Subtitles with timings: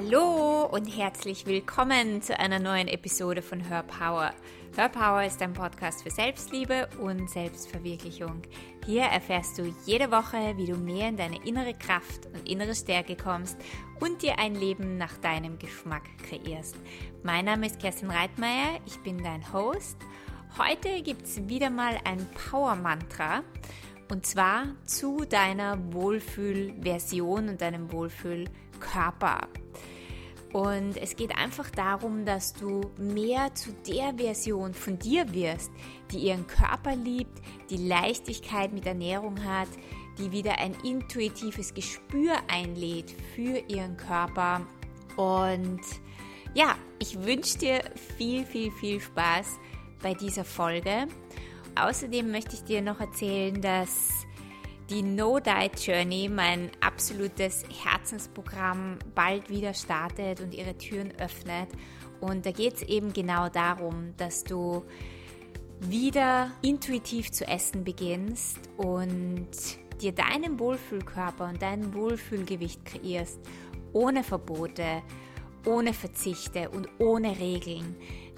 [0.00, 4.32] Hallo und herzlich willkommen zu einer neuen Episode von Her Power.
[4.76, 8.42] Her Power ist ein Podcast für Selbstliebe und Selbstverwirklichung.
[8.86, 13.16] Hier erfährst du jede Woche, wie du mehr in deine innere Kraft und innere Stärke
[13.16, 13.56] kommst
[13.98, 16.76] und dir ein Leben nach deinem Geschmack kreierst.
[17.24, 19.96] Mein Name ist Kerstin Reitmeier, ich bin dein Host.
[20.58, 23.42] Heute gibt es wieder mal ein Power-Mantra
[24.12, 29.48] und zwar zu deiner Wohlfühlversion und deinem Wohlfühlkörper.
[30.52, 35.70] Und es geht einfach darum, dass du mehr zu der Version von dir wirst,
[36.10, 39.68] die ihren Körper liebt, die Leichtigkeit mit Ernährung hat,
[40.16, 44.66] die wieder ein intuitives Gespür einlädt für ihren Körper.
[45.16, 45.80] Und
[46.54, 47.80] ja, ich wünsche dir
[48.16, 49.58] viel, viel, viel Spaß
[50.02, 51.08] bei dieser Folge.
[51.76, 54.17] Außerdem möchte ich dir noch erzählen, dass
[54.90, 61.68] die No Diet Journey, mein absolutes Herzensprogramm, bald wieder startet und ihre Türen öffnet.
[62.20, 64.84] Und da geht es eben genau darum, dass du
[65.80, 69.48] wieder intuitiv zu essen beginnst und
[70.00, 73.38] dir deinen Wohlfühlkörper und dein Wohlfühlgewicht kreierst,
[73.92, 75.02] ohne Verbote,
[75.66, 77.94] ohne Verzichte und ohne Regeln.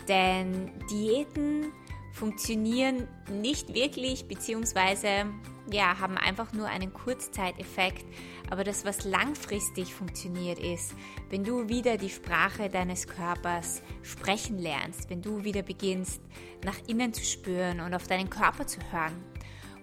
[0.08, 1.72] Denn Diäten
[2.12, 5.26] funktionieren nicht wirklich, beziehungsweise
[5.72, 8.04] ja, haben einfach nur einen Kurzzeiteffekt.
[8.50, 10.94] Aber das, was langfristig funktioniert, ist,
[11.28, 16.20] wenn du wieder die Sprache deines Körpers sprechen lernst, wenn du wieder beginnst,
[16.64, 19.24] nach innen zu spüren und auf deinen Körper zu hören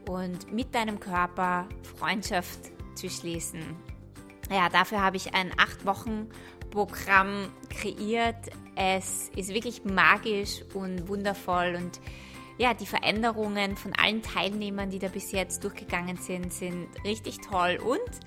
[0.07, 2.59] und mit deinem Körper Freundschaft
[2.95, 3.61] zu schließen.
[4.49, 6.29] Ja, dafür habe ich ein acht Wochen
[6.71, 8.49] Programm kreiert.
[8.75, 11.99] Es ist wirklich magisch und wundervoll und
[12.57, 17.79] ja, die Veränderungen von allen Teilnehmern, die da bis jetzt durchgegangen sind, sind richtig toll.
[17.83, 18.19] Und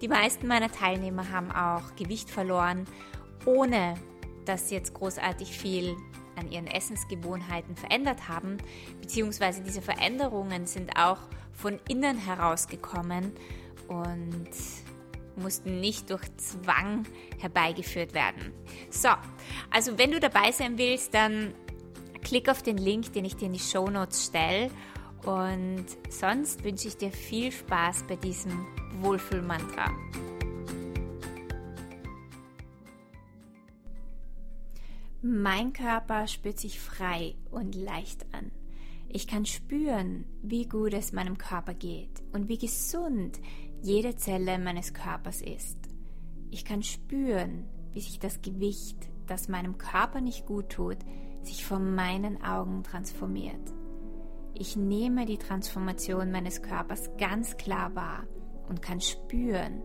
[0.00, 2.86] die meisten meiner Teilnehmer haben auch Gewicht verloren,
[3.44, 3.94] ohne
[4.44, 5.96] dass sie jetzt großartig viel
[6.36, 8.58] an ihren Essensgewohnheiten verändert haben,
[9.00, 11.18] beziehungsweise diese Veränderungen sind auch
[11.52, 13.32] von innen herausgekommen
[13.88, 14.48] und
[15.36, 17.04] mussten nicht durch Zwang
[17.38, 18.52] herbeigeführt werden.
[18.90, 19.08] So,
[19.70, 21.54] also wenn du dabei sein willst, dann
[22.22, 24.70] klick auf den Link, den ich dir in die Show Notes stelle.
[25.24, 28.66] Und sonst wünsche ich dir viel Spaß bei diesem
[29.00, 29.90] Wohlfühlmantra.
[35.24, 38.50] Mein Körper spürt sich frei und leicht an.
[39.08, 43.38] Ich kann spüren, wie gut es meinem Körper geht und wie gesund
[43.82, 45.78] jede Zelle meines Körpers ist.
[46.50, 48.96] Ich kann spüren, wie sich das Gewicht,
[49.26, 50.96] das meinem Körper nicht gut tut,
[51.46, 53.72] sich vor meinen Augen transformiert.
[54.54, 58.24] Ich nehme die Transformation meines Körpers ganz klar wahr
[58.68, 59.82] und kann spüren,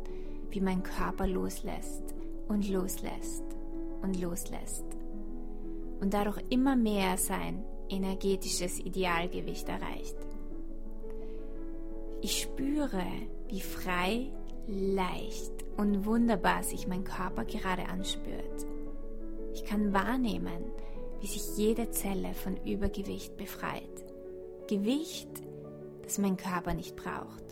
[0.49, 2.15] wie mein Körper loslässt
[2.47, 3.43] und loslässt
[4.01, 4.85] und loslässt
[5.99, 10.17] und dadurch immer mehr sein energetisches Idealgewicht erreicht.
[12.21, 13.05] Ich spüre,
[13.47, 14.31] wie frei,
[14.67, 18.65] leicht und wunderbar sich mein Körper gerade anspürt.
[19.53, 20.63] Ich kann wahrnehmen,
[21.21, 23.83] wie sich jede Zelle von Übergewicht befreit.
[24.67, 25.29] Gewicht,
[26.03, 27.43] das mein Körper nicht braucht.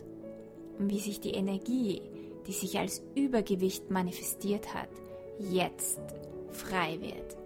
[0.78, 2.02] Und wie sich die Energie,
[2.46, 4.88] die sich als Übergewicht manifestiert hat,
[5.38, 6.00] jetzt
[6.50, 7.36] frei wird.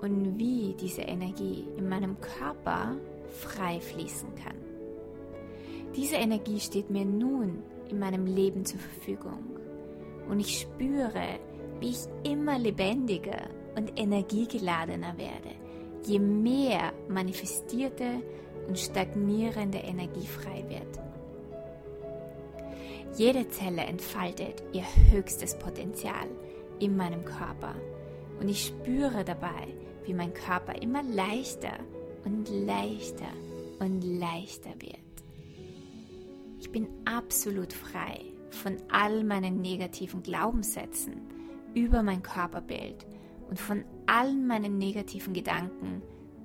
[0.00, 2.96] Und wie diese Energie in meinem Körper
[3.30, 4.56] frei fließen kann.
[5.96, 9.63] Diese Energie steht mir nun in meinem Leben zur Verfügung
[10.28, 11.38] und ich spüre,
[11.80, 15.50] wie ich immer lebendiger und energiegeladener werde,
[16.04, 18.22] je mehr manifestierte
[18.68, 21.00] und stagnierende Energie frei wird.
[23.16, 26.26] Jede Zelle entfaltet ihr höchstes Potenzial
[26.80, 27.74] in meinem Körper
[28.40, 29.68] und ich spüre dabei,
[30.04, 31.78] wie mein Körper immer leichter
[32.24, 33.32] und leichter
[33.78, 34.98] und leichter wird.
[36.60, 41.20] Ich bin absolut frei von all meinen negativen Glaubenssätzen
[41.74, 43.06] über mein Körperbild
[43.48, 46.02] und von allen meinen negativen Gedanken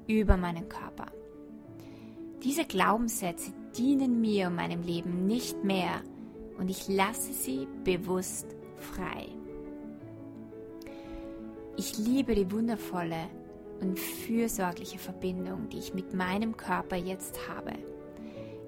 [0.08, 1.08] über meinen Körper.
[2.44, 6.02] Diese Glaubenssätze dienen mir und meinem Leben nicht mehr
[6.58, 9.28] und ich lasse sie bewusst frei.
[11.78, 13.30] Ich liebe die wundervolle
[13.80, 17.72] und fürsorgliche Verbindung, die ich mit meinem Körper jetzt habe.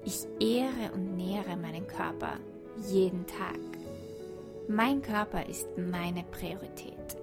[0.04, 2.38] Ich ehre und nähere meinen Körper
[2.76, 3.58] jeden Tag.
[4.68, 7.16] Mein Körper ist meine Priorität.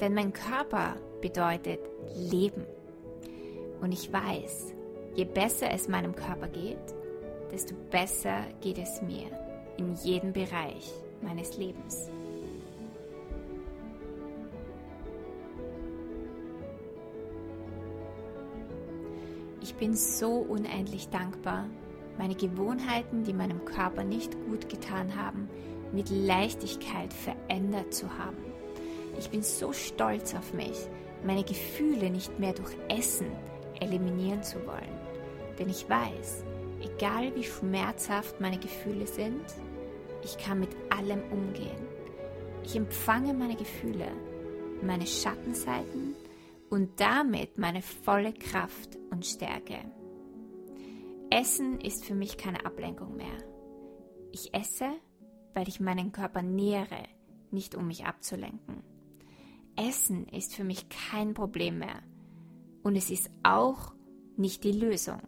[0.00, 1.80] Denn mein Körper bedeutet
[2.14, 2.66] Leben.
[3.80, 4.74] Und ich weiß,
[5.14, 6.94] je besser es meinem Körper geht,
[7.50, 9.26] desto besser geht es mir
[9.76, 10.92] in jedem Bereich
[11.22, 12.10] meines Lebens.
[19.62, 21.66] Ich bin so unendlich dankbar,
[22.20, 25.48] meine Gewohnheiten, die meinem Körper nicht gut getan haben,
[25.90, 28.36] mit Leichtigkeit verändert zu haben.
[29.18, 30.76] Ich bin so stolz auf mich,
[31.24, 33.32] meine Gefühle nicht mehr durch Essen
[33.80, 35.00] eliminieren zu wollen.
[35.58, 36.44] Denn ich weiß,
[36.82, 39.46] egal wie schmerzhaft meine Gefühle sind,
[40.22, 41.86] ich kann mit allem umgehen.
[42.62, 44.08] Ich empfange meine Gefühle,
[44.82, 46.14] meine Schattenseiten
[46.68, 49.78] und damit meine volle Kraft und Stärke.
[51.32, 53.38] Essen ist für mich keine Ablenkung mehr.
[54.32, 54.90] Ich esse,
[55.54, 57.04] weil ich meinen Körper nähere,
[57.52, 58.82] nicht um mich abzulenken.
[59.76, 62.02] Essen ist für mich kein Problem mehr
[62.82, 63.94] und es ist auch
[64.36, 65.22] nicht die Lösung.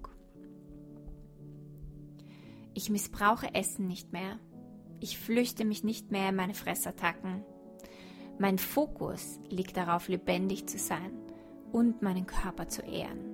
[2.75, 4.41] Ich missbrauche Essen nicht mehr.
[4.99, 7.45] Ich flüchte mich nicht mehr in meine Fressattacken.
[8.39, 11.13] Mein Fokus liegt darauf, lebendig zu sein
[11.71, 13.32] und meinen Körper zu ehren.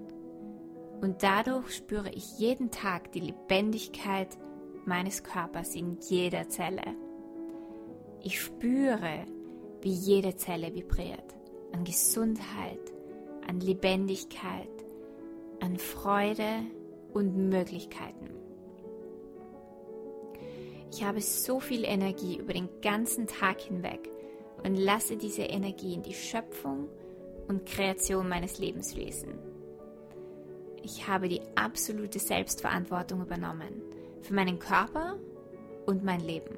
[1.01, 4.37] Und dadurch spüre ich jeden Tag die Lebendigkeit
[4.85, 6.83] meines Körpers in jeder Zelle.
[8.23, 9.25] Ich spüre,
[9.81, 11.37] wie jede Zelle vibriert,
[11.73, 12.81] an Gesundheit,
[13.47, 14.69] an Lebendigkeit,
[15.61, 16.63] an Freude
[17.13, 18.31] und Möglichkeiten.
[20.91, 24.11] Ich habe so viel Energie über den ganzen Tag hinweg
[24.65, 26.89] und lasse diese Energie in die Schöpfung
[27.47, 29.48] und Kreation meines Lebens fließen.
[30.83, 33.83] Ich habe die absolute Selbstverantwortung übernommen
[34.23, 35.17] für meinen Körper
[35.87, 36.57] und mein Leben.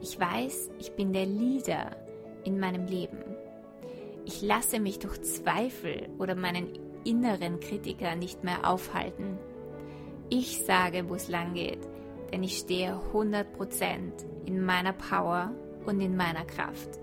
[0.00, 1.96] Ich weiß, ich bin der Leader
[2.44, 3.18] in meinem Leben.
[4.24, 9.38] Ich lasse mich durch Zweifel oder meinen inneren Kritiker nicht mehr aufhalten.
[10.28, 11.80] Ich sage, wo es lang geht,
[12.32, 13.44] denn ich stehe 100%
[14.46, 15.52] in meiner Power
[15.84, 16.98] und in meiner Kraft.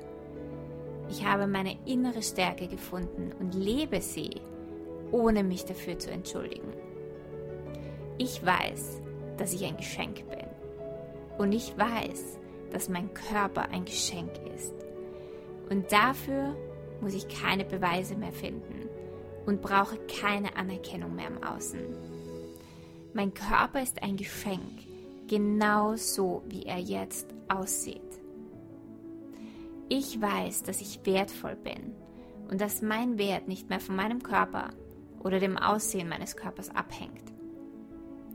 [1.09, 4.41] Ich habe meine innere Stärke gefunden und lebe sie,
[5.11, 6.73] ohne mich dafür zu entschuldigen.
[8.17, 9.01] Ich weiß,
[9.37, 10.47] dass ich ein Geschenk bin.
[11.37, 12.37] Und ich weiß,
[12.71, 14.73] dass mein Körper ein Geschenk ist.
[15.69, 16.55] Und dafür
[17.01, 18.89] muss ich keine Beweise mehr finden
[19.45, 21.79] und brauche keine Anerkennung mehr im Außen.
[23.13, 24.85] Mein Körper ist ein Geschenk,
[25.27, 28.01] genau so wie er jetzt aussieht.
[29.87, 31.95] Ich weiß, dass ich wertvoll bin
[32.51, 34.69] und dass mein Wert nicht mehr von meinem Körper
[35.23, 37.33] oder dem Aussehen meines Körpers abhängt.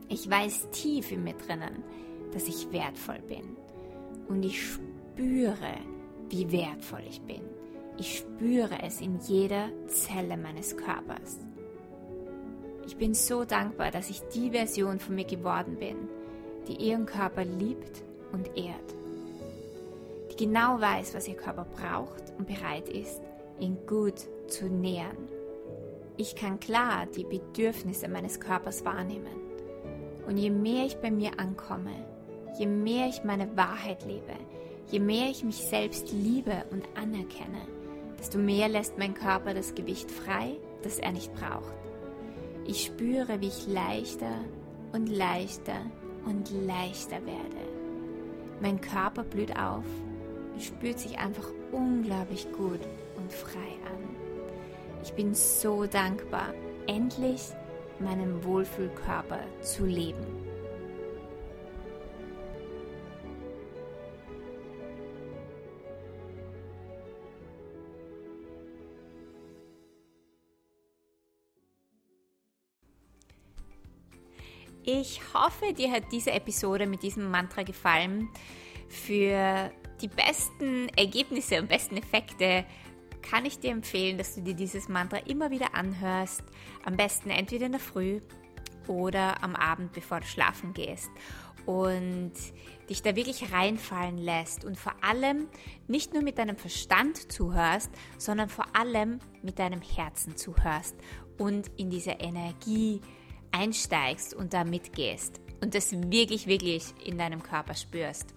[0.07, 1.83] Ich weiß tief in mir drinnen,
[2.31, 3.55] dass ich wertvoll bin.
[4.27, 5.75] Und ich spüre,
[6.29, 7.41] wie wertvoll ich bin.
[7.97, 11.39] Ich spüre es in jeder Zelle meines Körpers.
[12.85, 16.09] Ich bin so dankbar, dass ich die Version von mir geworden bin,
[16.67, 18.95] die ihren Körper liebt und ehrt.
[20.31, 23.21] Die genau weiß, was ihr Körper braucht und bereit ist,
[23.59, 25.34] ihn gut zu nähern.
[26.17, 29.35] Ich kann klar die Bedürfnisse meines Körpers wahrnehmen
[30.25, 31.91] und je mehr ich bei mir ankomme,
[32.57, 34.33] je mehr ich meine Wahrheit lebe,
[34.89, 37.67] je mehr ich mich selbst liebe und anerkenne,
[38.17, 41.73] desto mehr lässt mein Körper das Gewicht frei, das er nicht braucht.
[42.65, 44.39] Ich spüre, wie ich leichter
[44.93, 45.81] und leichter
[46.25, 47.65] und leichter werde.
[48.61, 49.83] Mein Körper blüht auf
[50.53, 52.79] und spürt sich einfach unglaublich gut
[53.17, 54.04] und frei an.
[55.05, 56.51] Ich bin so dankbar,
[56.87, 57.41] endlich
[57.99, 60.25] meinem Wohlfühlkörper zu leben.
[74.83, 78.29] Ich hoffe, dir hat diese Episode mit diesem Mantra gefallen.
[78.89, 79.71] Für
[80.01, 82.65] die besten Ergebnisse und besten Effekte
[83.29, 86.43] kann ich dir empfehlen, dass du dir dieses Mantra immer wieder anhörst.
[86.83, 88.21] Am besten entweder in der Früh
[88.87, 91.09] oder am Abend, bevor du schlafen gehst.
[91.65, 92.33] Und
[92.89, 95.47] dich da wirklich reinfallen lässt und vor allem
[95.87, 97.89] nicht nur mit deinem Verstand zuhörst,
[98.19, 100.95] sondern vor allem mit deinem Herzen zuhörst
[101.39, 103.01] und in diese Energie
[103.51, 108.35] einsteigst und da mitgehst und das wirklich, wirklich in deinem Körper spürst.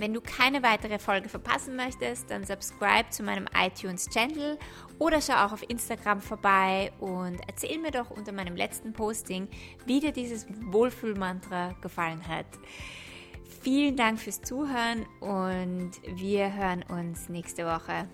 [0.00, 4.58] Wenn du keine weitere Folge verpassen möchtest, dann subscribe zu meinem iTunes-Channel
[4.98, 9.46] oder schau auch auf Instagram vorbei und erzähl mir doch unter meinem letzten Posting,
[9.84, 12.46] wie dir dieses Wohlfühlmantra gefallen hat.
[13.60, 18.08] Vielen Dank fürs Zuhören und wir hören uns nächste Woche.